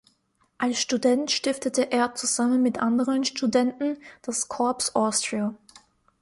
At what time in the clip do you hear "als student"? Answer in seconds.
0.57-1.29